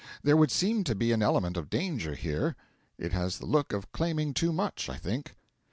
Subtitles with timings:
[0.23, 2.55] There would seem to be an element of danger here.
[2.97, 5.35] It has the look of claiming too much, I think.